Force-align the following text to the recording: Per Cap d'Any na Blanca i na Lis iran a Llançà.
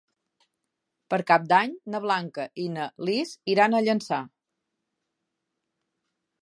Per 1.13 1.19
Cap 1.31 1.43
d'Any 1.51 1.75
na 1.95 2.01
Blanca 2.05 2.47
i 2.65 2.65
na 2.79 2.89
Lis 3.09 3.35
iran 3.55 3.75
a 3.75 3.83
Llançà. 3.89 4.21